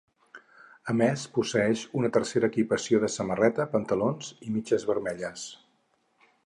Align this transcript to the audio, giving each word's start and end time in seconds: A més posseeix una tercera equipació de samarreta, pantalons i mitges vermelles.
A 0.93 0.95
més 1.01 1.25
posseeix 1.35 1.83
una 2.01 2.11
tercera 2.15 2.49
equipació 2.53 3.03
de 3.05 3.13
samarreta, 3.17 3.69
pantalons 3.77 4.35
i 4.49 4.53
mitges 4.57 4.89
vermelles. 4.93 5.45